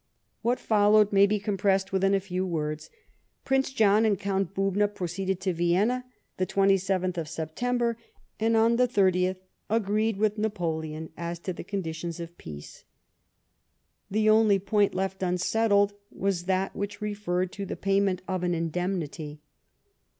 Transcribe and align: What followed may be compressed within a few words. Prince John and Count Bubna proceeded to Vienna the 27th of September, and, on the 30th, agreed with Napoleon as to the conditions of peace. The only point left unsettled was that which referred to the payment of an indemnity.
What 0.41 0.59
followed 0.59 1.13
may 1.13 1.27
be 1.27 1.37
compressed 1.37 1.91
within 1.93 2.15
a 2.15 2.19
few 2.19 2.43
words. 2.43 2.89
Prince 3.45 3.71
John 3.71 4.03
and 4.03 4.19
Count 4.19 4.55
Bubna 4.55 4.87
proceeded 4.87 5.39
to 5.41 5.53
Vienna 5.53 6.05
the 6.37 6.47
27th 6.47 7.19
of 7.19 7.27
September, 7.29 7.99
and, 8.39 8.57
on 8.57 8.77
the 8.77 8.87
30th, 8.87 9.35
agreed 9.69 10.17
with 10.17 10.39
Napoleon 10.39 11.11
as 11.15 11.37
to 11.41 11.53
the 11.53 11.63
conditions 11.63 12.19
of 12.19 12.35
peace. 12.39 12.83
The 14.09 14.27
only 14.27 14.57
point 14.57 14.95
left 14.95 15.21
unsettled 15.21 15.93
was 16.09 16.45
that 16.45 16.75
which 16.75 16.99
referred 16.99 17.51
to 17.51 17.67
the 17.67 17.75
payment 17.77 18.23
of 18.27 18.41
an 18.43 18.55
indemnity. 18.55 19.39